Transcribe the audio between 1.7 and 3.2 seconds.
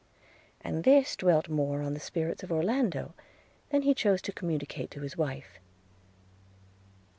on the spirits of Orlando,